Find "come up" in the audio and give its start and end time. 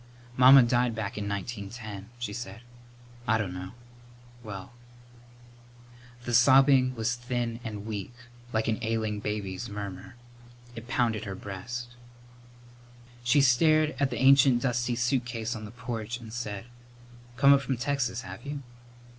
17.37-17.61